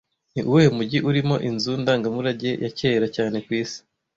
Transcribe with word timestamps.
Ni 0.33 0.41
uwuhe 0.47 0.67
mujyi 0.77 0.97
urimo 1.09 1.35
inzu 1.49 1.71
ndangamurage 1.81 2.51
ya 2.63 2.71
kera 2.77 3.07
cyane 3.15 3.37
ku 3.45 3.49
isi 3.61 3.79